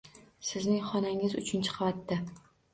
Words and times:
Sizning 0.47 0.81
xonangiz 0.87 1.37
uchinchi 1.43 1.79
qavatda. 1.79 2.21